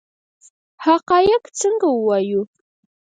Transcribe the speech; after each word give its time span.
حقایق 0.85 1.43
څنګه 1.59 1.87
ووایو؟ 1.91 2.41